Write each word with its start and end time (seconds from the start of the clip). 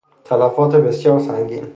تلفات 0.23 0.75
بسیار 0.75 1.19
سنگین 1.19 1.65